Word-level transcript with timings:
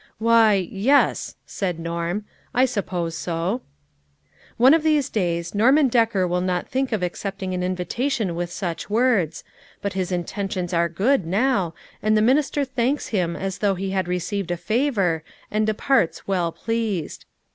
"Why, 0.17 0.53
yes," 0.71 1.35
said 1.45 1.77
Norm," 1.77 2.25
I 2.55 2.65
suppose 2.65 3.15
so." 3.15 3.61
One 4.57 4.73
of 4.73 4.81
these 4.81 5.11
days 5.11 5.53
Norman 5.53 5.89
Decker 5.89 6.27
will 6.27 6.41
not 6.41 6.67
think 6.67 6.91
of 6.91 7.03
accepting 7.03 7.53
an 7.53 7.61
invitation 7.61 8.33
with 8.33 8.51
such 8.51 8.89
words, 8.89 9.43
but 9.79 9.93
his 9.93 10.11
intentions 10.11 10.73
are 10.73 10.89
good, 10.89 11.27
now, 11.27 11.75
and 12.01 12.17
the 12.17 12.21
minis 12.21 12.51
ter 12.51 12.65
thanks 12.65 13.09
him 13.09 13.35
as 13.35 13.59
though 13.59 13.75
he 13.75 13.91
had 13.91 14.07
received 14.07 14.49
a 14.49 14.57
favor, 14.57 15.23
and 15.51 15.67
departs 15.67 16.27
well 16.27 16.51
pleased. 16.51 17.25